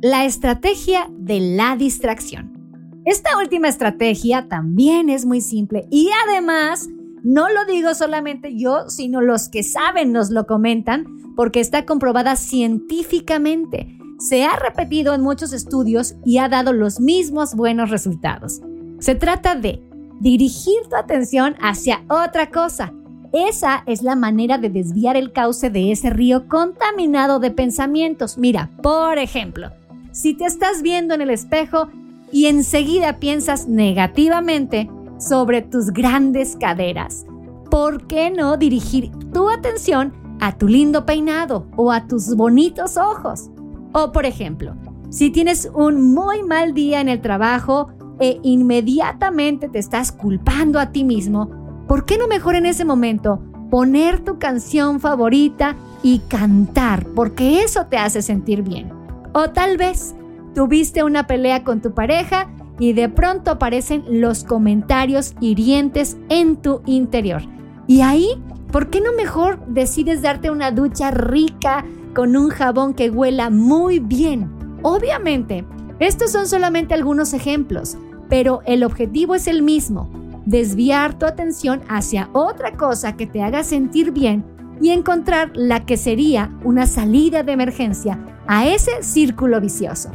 La 0.00 0.26
estrategia 0.26 1.08
de 1.10 1.40
la 1.40 1.74
distracción. 1.76 3.02
Esta 3.04 3.36
última 3.36 3.66
estrategia 3.66 4.46
también 4.46 5.08
es 5.08 5.26
muy 5.26 5.40
simple 5.40 5.88
y 5.90 6.08
además 6.28 6.88
no 7.24 7.48
lo 7.48 7.64
digo 7.64 7.96
solamente 7.96 8.56
yo, 8.56 8.88
sino 8.88 9.20
los 9.20 9.48
que 9.48 9.64
saben 9.64 10.12
nos 10.12 10.30
lo 10.30 10.46
comentan 10.46 11.34
porque 11.34 11.58
está 11.58 11.84
comprobada 11.84 12.36
científicamente 12.36 13.98
se 14.22 14.44
ha 14.44 14.54
repetido 14.54 15.14
en 15.14 15.20
muchos 15.20 15.52
estudios 15.52 16.14
y 16.24 16.38
ha 16.38 16.48
dado 16.48 16.72
los 16.72 17.00
mismos 17.00 17.54
buenos 17.54 17.90
resultados. 17.90 18.60
Se 19.00 19.16
trata 19.16 19.56
de 19.56 19.82
dirigir 20.20 20.80
tu 20.88 20.94
atención 20.94 21.56
hacia 21.60 22.04
otra 22.08 22.50
cosa. 22.50 22.92
Esa 23.32 23.82
es 23.86 24.02
la 24.02 24.14
manera 24.14 24.58
de 24.58 24.70
desviar 24.70 25.16
el 25.16 25.32
cauce 25.32 25.70
de 25.70 25.90
ese 25.90 26.10
río 26.10 26.46
contaminado 26.46 27.40
de 27.40 27.50
pensamientos. 27.50 28.38
Mira, 28.38 28.70
por 28.80 29.18
ejemplo, 29.18 29.70
si 30.12 30.34
te 30.34 30.44
estás 30.44 30.82
viendo 30.82 31.14
en 31.14 31.22
el 31.22 31.30
espejo 31.30 31.88
y 32.30 32.46
enseguida 32.46 33.18
piensas 33.18 33.66
negativamente 33.66 34.88
sobre 35.18 35.62
tus 35.62 35.90
grandes 35.90 36.56
caderas, 36.56 37.26
¿por 37.70 38.06
qué 38.06 38.30
no 38.30 38.56
dirigir 38.56 39.10
tu 39.32 39.48
atención 39.48 40.12
a 40.42 40.58
tu 40.58 40.66
lindo 40.66 41.06
peinado 41.06 41.68
o 41.76 41.92
a 41.92 42.08
tus 42.08 42.34
bonitos 42.34 42.96
ojos. 42.96 43.48
O 43.92 44.12
por 44.12 44.26
ejemplo, 44.26 44.74
si 45.10 45.30
tienes 45.30 45.70
un 45.74 46.14
muy 46.14 46.42
mal 46.42 46.72
día 46.72 47.00
en 47.00 47.08
el 47.08 47.20
trabajo 47.20 47.92
e 48.18 48.40
inmediatamente 48.42 49.68
te 49.68 49.78
estás 49.78 50.12
culpando 50.12 50.80
a 50.80 50.90
ti 50.90 51.04
mismo, 51.04 51.50
¿por 51.86 52.06
qué 52.06 52.16
no 52.16 52.26
mejor 52.26 52.54
en 52.54 52.66
ese 52.66 52.84
momento 52.84 53.42
poner 53.70 54.20
tu 54.20 54.38
canción 54.38 55.00
favorita 55.00 55.76
y 56.02 56.20
cantar? 56.20 57.06
Porque 57.14 57.62
eso 57.62 57.86
te 57.86 57.98
hace 57.98 58.22
sentir 58.22 58.62
bien. 58.62 58.90
O 59.34 59.50
tal 59.50 59.76
vez 59.76 60.14
tuviste 60.54 61.02
una 61.02 61.26
pelea 61.26 61.64
con 61.64 61.82
tu 61.82 61.92
pareja 61.92 62.48
y 62.78 62.94
de 62.94 63.08
pronto 63.08 63.50
aparecen 63.50 64.04
los 64.20 64.44
comentarios 64.44 65.34
hirientes 65.40 66.16
en 66.30 66.56
tu 66.56 66.80
interior. 66.86 67.42
Y 67.86 68.00
ahí, 68.00 68.42
¿por 68.70 68.88
qué 68.88 69.00
no 69.00 69.12
mejor 69.12 69.66
decides 69.66 70.22
darte 70.22 70.50
una 70.50 70.70
ducha 70.70 71.10
rica 71.10 71.84
con 72.14 72.36
un 72.36 72.50
jabón 72.50 72.94
que 72.94 73.10
huela 73.10 73.50
muy 73.50 73.98
bien? 73.98 74.50
Obviamente, 74.82 75.64
estos 75.98 76.32
son 76.32 76.46
solamente 76.46 76.94
algunos 76.94 77.32
ejemplos, 77.32 77.96
pero 78.28 78.60
el 78.66 78.84
objetivo 78.84 79.34
es 79.34 79.46
el 79.46 79.62
mismo, 79.62 80.10
desviar 80.46 81.18
tu 81.18 81.26
atención 81.26 81.82
hacia 81.88 82.28
otra 82.32 82.76
cosa 82.76 83.16
que 83.16 83.26
te 83.26 83.42
haga 83.42 83.62
sentir 83.64 84.10
bien 84.10 84.44
y 84.80 84.90
encontrar 84.90 85.52
la 85.54 85.86
que 85.86 85.96
sería 85.96 86.50
una 86.64 86.86
salida 86.86 87.42
de 87.42 87.52
emergencia 87.52 88.18
a 88.46 88.66
ese 88.66 89.02
círculo 89.02 89.60
vicioso. 89.60 90.10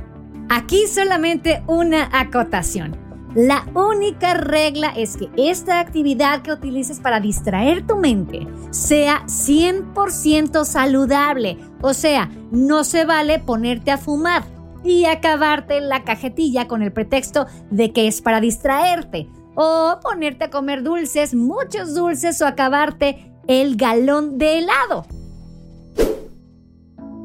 Aquí 0.50 0.88
solamente 0.88 1.63
una 1.68 2.10
acotación. 2.12 3.07
La 3.38 3.67
única 3.75 4.34
regla 4.34 4.91
es 4.98 5.15
que 5.15 5.29
esta 5.38 5.79
actividad 5.79 6.41
que 6.41 6.51
utilices 6.51 7.00
para 7.00 7.20
distraer 7.20 7.86
tu 7.86 7.96
mente 7.96 8.48
sea 8.72 9.27
100% 9.27 10.65
saludable. 10.65 11.60
O 11.84 11.94
sea, 11.94 12.32
no 12.50 12.84
se 12.84 13.06
vale 13.06 13.38
ponerte 13.38 13.91
a 13.91 14.00
fumar 14.00 14.44
y 14.84 15.06
acabarte 15.06 15.82
la 15.82 16.03
cajetilla 16.03 16.67
con 16.67 16.82
el 16.82 16.91
pretexto 16.91 17.46
de 17.70 17.94
que 17.94 18.08
es 18.08 18.24
para 18.24 18.41
distraerte. 18.41 19.29
O 19.53 20.00
ponerte 20.01 20.46
a 20.46 20.50
comer 20.50 20.82
dulces, 20.82 21.36
muchos 21.36 21.94
dulces 21.94 22.41
o 22.41 22.48
acabarte 22.48 23.32
el 23.48 23.75
galón 23.75 24.39
de 24.39 24.58
helado. 24.58 25.06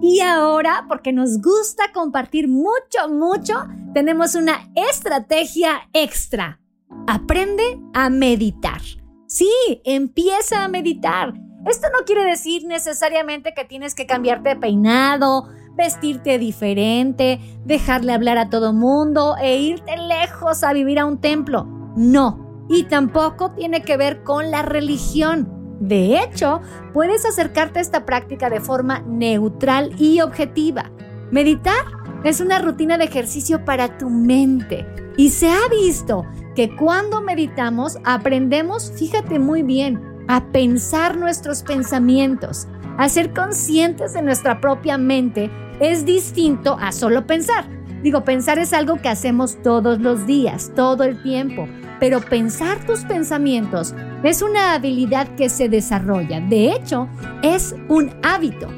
Y 0.03 0.19
ahora, 0.19 0.87
porque 0.89 1.13
nos 1.13 1.41
gusta 1.41 1.93
compartir 1.95 2.49
mucho, 2.49 3.09
mucho, 3.09 3.55
tenemos 3.95 4.35
una 4.35 4.69
estrategia 4.75 5.89
extra. 5.93 6.61
Aprende 7.07 7.81
a 7.95 8.11
meditar. 8.11 8.81
Sí, 9.29 9.49
empieza 9.85 10.65
a 10.65 10.69
meditar. 10.69 11.33
Esto 11.67 11.87
no 11.97 12.05
quiere 12.05 12.25
decir 12.25 12.67
necesariamente 12.67 13.55
que 13.55 13.65
tienes 13.65 13.95
que 13.95 14.07
cambiarte 14.07 14.51
de 14.51 14.57
peinado, 14.57 15.49
vestirte 15.77 16.37
diferente, 16.37 17.39
dejarle 17.65 18.13
hablar 18.13 18.39
a 18.39 18.51
todo 18.51 18.73
mundo 18.73 19.37
e 19.41 19.59
irte 19.59 19.97
lejos 19.97 20.65
a 20.65 20.73
vivir 20.73 20.99
a 20.99 21.07
un 21.07 21.21
templo. 21.21 21.65
No. 21.97 22.67
Y 22.69 22.85
tampoco 22.85 23.53
tiene 23.53 23.83
que 23.83 23.97
ver 23.97 24.25
con 24.25 24.51
la 24.51 24.63
religión. 24.63 25.62
De 25.83 26.17
hecho, 26.21 26.61
puedes 26.93 27.27
acercarte 27.27 27.81
a 27.81 27.83
esta 27.83 28.07
práctica 28.07 28.49
de 28.49 28.61
forma 28.61 29.01
neutral 29.01 29.91
y 29.99 30.21
objetiva. 30.21 30.93
Meditar 31.33 31.85
es 32.23 32.41
una 32.41 32.61
rutina 32.61 32.99
de 32.99 33.05
ejercicio 33.07 33.65
para 33.65 33.99
tu 33.99 34.09
mente 34.09 34.87
y 35.17 35.31
se 35.31 35.49
ha 35.49 35.69
visto 35.69 36.25
que 36.55 36.77
cuando 36.77 37.21
meditamos 37.21 37.99
aprendemos, 38.05 38.93
fíjate 38.97 39.41
muy 39.41 39.65
bien, 39.65 40.01
a 40.29 40.53
pensar 40.53 41.17
nuestros 41.17 41.65
pensamientos, 41.65 42.69
a 42.97 43.09
ser 43.09 43.33
conscientes 43.33 44.13
de 44.13 44.23
nuestra 44.23 44.61
propia 44.61 44.97
mente 44.99 45.51
es 45.81 46.05
distinto 46.05 46.77
a 46.81 46.93
solo 46.93 47.27
pensar. 47.27 47.65
Digo, 48.05 48.23
pensar 48.23 48.61
es 48.61 48.73
algo 48.73 49.03
que 49.03 49.09
hacemos 49.09 49.61
todos 49.65 49.99
los 49.99 50.29
días, 50.29 50.71
todo 50.77 51.03
el 51.03 51.21
tiempo, 51.25 51.67
pero 51.99 52.21
pensar 52.21 52.87
tus 52.87 53.01
pensamientos 53.01 53.97
es 54.23 54.43
una 54.43 54.75
habilidad 54.75 55.29
que 55.37 55.49
se 55.49 55.69
desarrolla. 55.69 56.41
De 56.41 56.73
hecho, 56.73 57.09
es 57.43 57.75
un 57.89 58.11
hábito. 58.23 58.69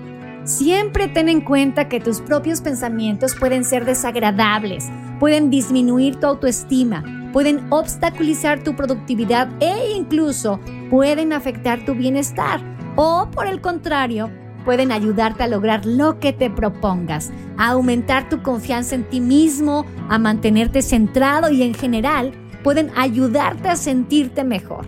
Siempre 0.45 1.09
ten 1.09 1.29
en 1.29 1.41
cuenta 1.41 1.89
que 1.89 2.01
tus 2.01 2.21
propios 2.21 2.61
pensamientos 2.61 3.35
pueden 3.35 3.65
ser 3.65 3.85
desagradables, 3.85 4.91
pueden 5.19 5.49
disminuir 5.49 6.17
tu 6.17 6.27
autoestima, 6.27 7.31
pueden 7.33 7.67
obstaculizar 7.71 8.63
tu 8.63 8.77
productividad 8.77 9.49
e 9.61 9.93
incluso 9.97 10.61
pueden 10.91 11.33
afectar 11.33 11.85
tu 11.85 11.95
bienestar. 11.95 12.61
O 12.97 13.29
por 13.31 13.47
el 13.47 13.61
contrario, 13.61 14.31
pueden 14.65 14.93
ayudarte 14.93 15.43
a 15.43 15.49
lograr 15.49 15.85
lo 15.87 16.21
que 16.21 16.33
te 16.33 16.51
propongas, 16.51 17.31
a 17.57 17.71
aumentar 17.71 18.29
tu 18.29 18.43
confianza 18.43 18.95
en 18.95 19.05
ti 19.05 19.21
mismo, 19.21 19.85
a 20.09 20.19
mantenerte 20.19 20.83
centrado 20.83 21.51
y 21.51 21.63
en 21.63 21.75
general 21.75 22.33
pueden 22.63 22.91
ayudarte 22.97 23.69
a 23.69 23.77
sentirte 23.77 24.45
mejor. 24.45 24.87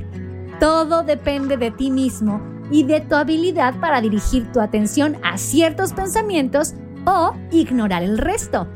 Todo 0.61 1.03
depende 1.03 1.59
de 1.59 1.71
ti 1.71 1.91
mismo 1.91 2.41
y 2.71 2.85
de 2.85 3.01
tu 3.01 3.15
habilidad 3.15 3.79
para 3.79 4.01
dirigir 4.01 4.51
tu 4.53 4.61
atención 4.61 5.17
a 5.23 5.37
ciertos 5.37 5.93
pensamientos 5.93 6.75
o 7.05 7.35
ignorar 7.53 8.03
el 8.03 8.17
resto. 8.17 8.67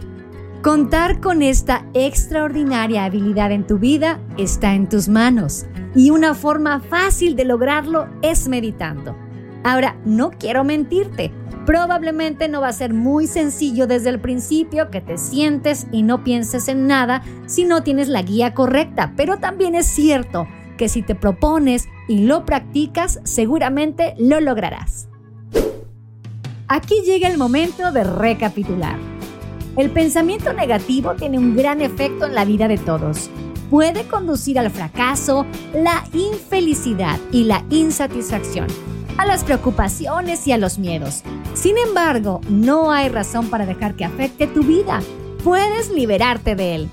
Contar 0.63 1.21
con 1.21 1.41
esta 1.41 1.87
extraordinaria 1.95 3.05
habilidad 3.05 3.51
en 3.51 3.67
tu 3.67 3.79
vida 3.79 4.21
está 4.37 4.75
en 4.75 4.91
tus 4.91 5.09
manos 5.09 5.65
y 5.95 6.11
una 6.11 6.35
forma 6.35 6.81
fácil 6.81 7.35
de 7.35 7.47
lograrlo 7.47 8.09
es 8.21 8.47
meditando. 8.47 9.17
Ahora, 9.65 9.97
no 10.05 10.31
quiero 10.31 10.65
mentirte, 10.65 11.33
Probablemente 11.67 12.49
no 12.49 12.63
va 12.63 12.69
a 12.69 12.73
ser 12.73 12.95
muy 12.95 13.27
sencillo 13.27 13.87
desde 13.87 14.09
el 14.09 14.19
principio 14.19 14.91
que 14.91 15.01
te 15.01 15.19
sientes 15.19 15.87
y 15.93 16.03
no 16.03 16.25
pienses 16.25 16.69
en 16.69 16.87
nada 16.87 17.23
si 17.47 17.65
no 17.65 17.83
tienes 17.83 18.09
la 18.09 18.23
guía 18.23 18.55
correcta, 18.55 19.13
pero 19.15 19.39
también 19.39 19.75
es 19.75 19.87
cierto 19.87 20.49
que 20.81 20.89
si 20.89 21.03
te 21.03 21.15
propones 21.15 21.91
y 22.09 22.21
lo 22.21 22.47
practicas, 22.47 23.21
seguramente 23.25 24.15
lo 24.17 24.41
lograrás. 24.41 25.11
Aquí 26.69 27.03
llega 27.05 27.29
el 27.29 27.37
momento 27.37 27.93
de 27.93 28.03
recapitular. 28.03 28.97
El 29.77 29.91
pensamiento 29.91 30.55
negativo 30.55 31.17
tiene 31.17 31.37
un 31.37 31.55
gran 31.55 31.83
efecto 31.83 32.25
en 32.25 32.35
la 32.35 32.47
vida 32.47 32.67
de 32.67 32.79
todos. 32.79 33.29
Puede 33.69 34.05
conducir 34.05 34.59
al 34.59 34.71
fracaso, 34.71 35.45
la 35.75 36.03
infelicidad 36.15 37.21
y 37.31 37.45
la 37.45 37.63
insatisfacción 37.69 38.67
a 39.19 39.27
las 39.27 39.45
preocupaciones 39.45 40.47
y 40.47 40.53
a 40.53 40.57
los 40.57 40.79
miedos. 40.79 41.25
Sin 41.53 41.77
embargo, 41.77 42.41
no 42.49 42.91
hay 42.91 43.11
razón 43.11 43.51
para 43.51 43.67
dejar 43.67 43.97
que 43.97 44.07
afecte 44.07 44.47
tu 44.47 44.63
vida. 44.63 45.03
Puedes 45.45 45.91
liberarte 45.91 46.55
de 46.55 46.75
él. 46.75 46.91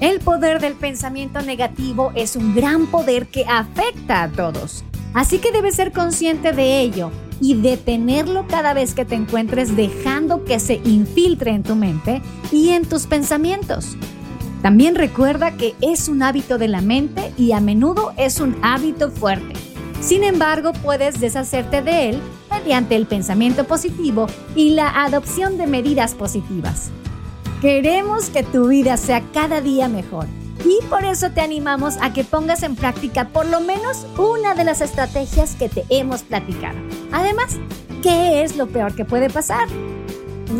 El 0.00 0.18
poder 0.20 0.60
del 0.60 0.74
pensamiento 0.74 1.40
negativo 1.40 2.12
es 2.14 2.34
un 2.34 2.54
gran 2.54 2.86
poder 2.86 3.28
que 3.28 3.44
afecta 3.48 4.24
a 4.24 4.28
todos. 4.28 4.84
Así 5.14 5.38
que 5.38 5.52
debes 5.52 5.76
ser 5.76 5.92
consciente 5.92 6.52
de 6.52 6.80
ello 6.80 7.12
y 7.40 7.54
detenerlo 7.54 8.46
cada 8.48 8.74
vez 8.74 8.94
que 8.94 9.04
te 9.04 9.14
encuentres 9.14 9.76
dejando 9.76 10.44
que 10.44 10.58
se 10.58 10.80
infiltre 10.84 11.52
en 11.52 11.62
tu 11.62 11.76
mente 11.76 12.22
y 12.50 12.70
en 12.70 12.84
tus 12.84 13.06
pensamientos. 13.06 13.96
También 14.62 14.94
recuerda 14.94 15.52
que 15.52 15.74
es 15.80 16.08
un 16.08 16.22
hábito 16.22 16.58
de 16.58 16.68
la 16.68 16.80
mente 16.80 17.32
y 17.36 17.52
a 17.52 17.60
menudo 17.60 18.12
es 18.16 18.40
un 18.40 18.56
hábito 18.62 19.10
fuerte. 19.10 19.54
Sin 20.00 20.24
embargo, 20.24 20.72
puedes 20.72 21.20
deshacerte 21.20 21.82
de 21.82 22.10
él 22.10 22.20
mediante 22.50 22.96
el 22.96 23.06
pensamiento 23.06 23.64
positivo 23.64 24.26
y 24.56 24.70
la 24.70 25.04
adopción 25.04 25.56
de 25.56 25.66
medidas 25.66 26.14
positivas. 26.14 26.90
Queremos 27.60 28.30
que 28.30 28.42
tu 28.42 28.68
vida 28.68 28.96
sea 28.96 29.22
cada 29.32 29.60
día 29.60 29.88
mejor 29.88 30.26
y 30.64 30.84
por 30.86 31.04
eso 31.04 31.30
te 31.30 31.40
animamos 31.40 31.96
a 32.00 32.12
que 32.12 32.24
pongas 32.24 32.62
en 32.62 32.76
práctica 32.76 33.28
por 33.28 33.46
lo 33.46 33.60
menos 33.60 34.06
una 34.18 34.54
de 34.54 34.64
las 34.64 34.80
estrategias 34.80 35.54
que 35.54 35.68
te 35.68 35.84
hemos 35.88 36.22
platicado. 36.22 36.78
Además, 37.12 37.56
¿qué 38.02 38.42
es 38.42 38.56
lo 38.56 38.66
peor 38.66 38.94
que 38.94 39.04
puede 39.04 39.30
pasar? 39.30 39.68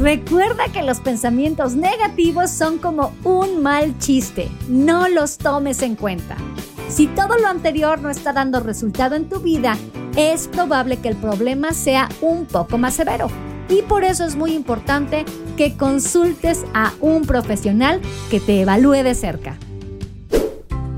Recuerda 0.01 0.69
que 0.73 0.83
los 0.83 1.01
pensamientos 1.01 1.75
negativos 1.75 2.51
son 2.51 2.79
como 2.79 3.13
un 3.23 3.63
mal 3.63 3.99
chiste, 3.99 4.49
no 4.69 5.09
los 5.09 5.39
tomes 5.39 5.83
en 5.83 5.95
cuenta. 5.95 6.37
Si 6.89 7.07
todo 7.07 7.39
lo 7.39 7.49
anterior 7.49 8.01
no 8.01 8.11
está 8.11 8.33
dando 8.33 8.61
resultado 8.61 9.15
en 9.15 9.29
tu 9.29 9.41
vida, 9.41 9.77
es 10.17 10.49
probable 10.49 10.99
que 10.99 11.09
el 11.09 11.17
problema 11.17 11.73
sea 11.73 12.09
un 12.21 12.47
poco 12.47 12.79
más 12.79 12.95
severo. 12.95 13.29
Y 13.69 13.83
por 13.83 14.05
eso 14.05 14.25
es 14.25 14.37
muy 14.37 14.53
importante 14.53 15.25
que 15.57 15.77
consultes 15.77 16.65
a 16.75 16.93
un 17.01 17.23
profesional 17.23 18.01
que 18.31 18.41
te 18.41 18.63
evalúe 18.63 19.03
de 19.03 19.15
cerca. 19.15 19.57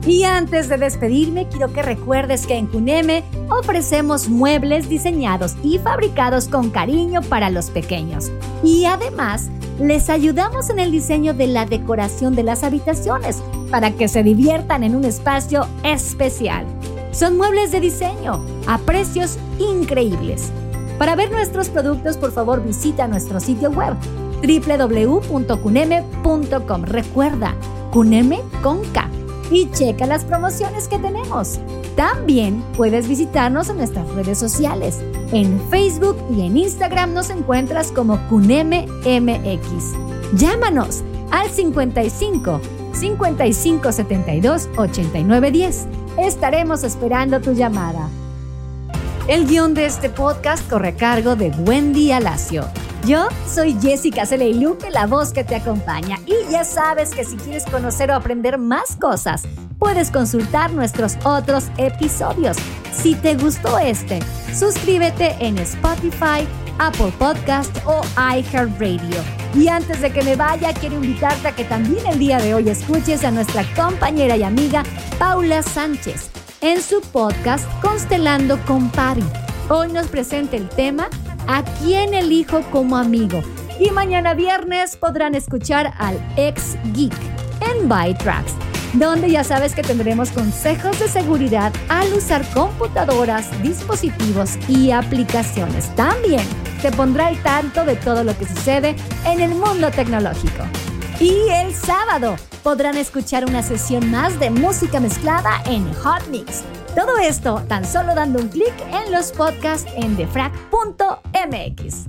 Y 0.07 0.23
antes 0.23 0.69
de 0.69 0.77
despedirme, 0.77 1.49
quiero 1.49 1.73
que 1.73 1.83
recuerdes 1.83 2.47
que 2.47 2.57
en 2.57 2.69
Cuneme 2.69 3.25
ofrecemos 3.49 4.29
muebles 4.29 4.89
diseñados 4.89 5.57
y 5.65 5.79
fabricados 5.79 6.47
con 6.47 6.71
cariño 6.71 7.23
para 7.23 7.51
los 7.51 7.71
pequeños. 7.71 8.31
Y 8.63 8.85
además, 8.85 9.51
les 9.81 10.09
ayudamos 10.09 10.71
en 10.71 10.79
el 10.79 10.93
diseño 10.93 11.35
de 11.35 11.49
la 11.49 11.67
decoración 11.67 12.37
de 12.37 12.45
las 12.45 12.63
habitaciones 12.63 13.43
para 13.71 13.91
que 13.91 14.07
se 14.07 14.23
diviertan 14.23 14.85
en 14.85 14.95
un 14.95 15.05
espacio 15.05 15.67
especial. 15.83 16.65
Son 17.11 17.37
muebles 17.37 17.73
de 17.73 17.81
diseño 17.81 18.45
a 18.69 18.79
precios 18.79 19.39
increíbles. 19.59 20.53
Para 20.99 21.17
ver 21.17 21.33
nuestros 21.33 21.69
productos, 21.69 22.17
por 22.17 22.31
favor, 22.31 22.63
visita 22.63 23.09
nuestro 23.09 23.41
sitio 23.41 23.71
web 23.71 23.95
www.cuneme.com. 24.43 26.83
Recuerda, 26.83 27.55
Cuneme 27.91 28.41
con 28.63 28.83
K. 28.93 29.09
Y 29.51 29.71
checa 29.71 30.07
las 30.07 30.25
promociones 30.25 30.89
que 30.89 30.99
tenemos. 30.99 31.59
También 31.95 32.63
puedes 32.77 33.09
visitarnos 33.09 33.71
en 33.71 33.77
nuestras 33.79 34.09
redes 34.11 34.39
sociales. 34.39 35.01
En 35.33 35.61
Facebook 35.71 36.17
y 36.31 36.43
en 36.43 36.57
Instagram 36.57 37.15
nos 37.15 37.31
encuentras 37.31 37.93
como 37.93 38.19
Cuneme 38.29 38.87
MX. 39.05 39.95
Llámanos 40.35 41.03
al 41.31 41.49
55 41.49 42.61
55 42.93 43.93
72 43.93 44.69
89 44.77 45.51
10. 45.51 45.87
Estaremos 46.19 46.83
esperando 46.83 47.41
tu 47.41 47.53
llamada. 47.53 48.09
El 49.29 49.47
guion 49.47 49.75
de 49.75 49.87
este 49.87 50.09
podcast 50.09 50.69
corre 50.69 50.89
a 50.89 50.97
cargo 50.97 51.37
de 51.37 51.51
Wendy 51.51 52.13
Alacio. 52.13 52.65
Yo 53.07 53.29
soy 53.49 53.77
Jessica 53.81 54.25
Luque, 54.37 54.91
la 54.91 55.07
voz 55.07 55.33
que 55.33 55.45
te 55.45 55.55
acompaña. 55.55 56.19
Y 56.27 56.51
ya 56.51 56.65
sabes 56.65 57.11
que 57.11 57.25
si 57.25 57.37
quieres 57.37 57.65
conocer 57.65 58.11
o 58.11 58.15
aprender 58.15 58.59
más 58.59 58.97
cosas, 58.97 59.45
puedes 59.79 60.11
consultar 60.11 60.73
nuestros 60.73 61.17
otros 61.25 61.67
episodios. 61.79 62.57
Si 62.93 63.15
te 63.15 63.37
gustó 63.37 63.79
este, 63.79 64.19
suscríbete 64.53 65.37
en 65.39 65.57
Spotify, 65.59 66.49
Apple 66.81 67.13
Podcast 67.17 67.77
o 67.87 68.01
iHeartRadio. 68.17 69.23
Y 69.55 69.69
antes 69.69 70.01
de 70.01 70.11
que 70.11 70.23
me 70.23 70.35
vaya, 70.35 70.75
quiero 70.75 70.97
invitarte 70.97 71.47
a 71.47 71.55
que 71.55 71.63
también 71.63 72.05
el 72.07 72.19
día 72.19 72.39
de 72.39 72.55
hoy 72.55 72.69
escuches 72.69 73.23
a 73.23 73.31
nuestra 73.31 73.65
compañera 73.77 74.37
y 74.37 74.43
amiga 74.43 74.83
Paula 75.17 75.63
Sánchez 75.63 76.29
en 76.61 76.83
su 76.83 77.01
podcast 77.01 77.69
Constelando 77.81 78.59
con 78.67 78.91
Pari. 78.91 79.23
Hoy 79.69 79.93
nos 79.93 80.09
presenta 80.09 80.57
el 80.57 80.69
tema 80.69 81.09
¿A 81.49 81.63
quién 81.63 82.13
elijo 82.13 82.63
como 82.73 82.97
amigo? 82.97 83.41
Y 83.79 83.91
mañana 83.91 84.35
viernes 84.35 84.97
podrán 84.97 85.35
escuchar 85.35 85.93
al 85.99 86.19
ex 86.37 86.77
geek 86.93 87.15
en 87.61 87.89
ByTracks, 87.89 88.53
donde 88.95 89.31
ya 89.31 89.45
sabes 89.45 89.75
que 89.75 89.83
tendremos 89.83 90.31
consejos 90.31 90.99
de 90.99 91.07
seguridad 91.07 91.73
al 91.89 92.13
usar 92.15 92.45
computadoras, 92.53 93.47
dispositivos 93.63 94.59
y 94.69 94.91
aplicaciones. 94.91 95.95
También 95.95 96.45
te 96.83 96.91
pondrá 96.91 97.29
al 97.29 97.41
tanto 97.43 97.85
de 97.85 97.95
todo 97.95 98.25
lo 98.25 98.37
que 98.37 98.47
sucede 98.47 98.97
en 99.25 99.41
el 99.41 99.51
mundo 99.51 99.91
tecnológico. 99.91 100.65
Y 101.21 101.49
el 101.51 101.73
sábado 101.75 102.37
podrán 102.65 102.97
escuchar 102.97 103.45
una 103.45 103.63
sesión 103.63 104.11
más 104.11 104.41
de 104.41 104.51
música 104.51 104.99
mezclada 104.99 105.63
en 105.67 105.93
Hot 105.95 106.27
Mix. 106.29 106.65
Todo 106.97 107.19
esto 107.19 107.63
tan 107.69 107.85
solo 107.85 108.15
dando 108.15 108.41
un 108.41 108.49
clic 108.49 108.73
en 108.91 109.13
los 109.13 109.31
podcasts 109.31 109.87
en 109.97 110.17
defrag.mx. 110.17 112.07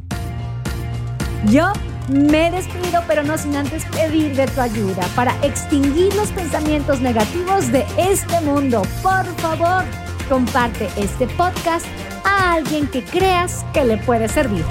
Yo 1.52 1.74
me 2.08 2.50
despido, 2.52 3.04
pero 3.06 3.22
no 3.22 3.38
sin 3.38 3.58
antes 3.58 3.84
pedir 3.84 4.34
de 4.34 4.48
tu 4.48 4.62
ayuda 4.62 5.06
para 5.14 5.36
extinguir 5.44 6.16
los 6.16 6.30
pensamientos 6.30 7.02
negativos 7.02 7.70
de 7.70 7.86
este 7.98 8.40
mundo. 8.40 8.82
Por 9.04 9.26
favor, 9.42 9.84
comparte 10.30 10.88
este 10.96 11.28
podcast 11.28 11.86
a 12.24 12.54
alguien 12.54 12.88
que 12.88 13.04
creas 13.04 13.66
que 13.74 13.84
le 13.84 13.98
puede 13.98 14.30
servir. 14.30 14.64